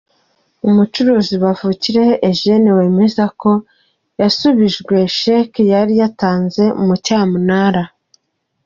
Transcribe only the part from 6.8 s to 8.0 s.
mu cyamunara